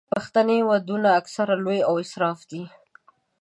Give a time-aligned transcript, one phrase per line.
[0.13, 2.63] پښتني ودونه اکثره لوی او اسراف دي.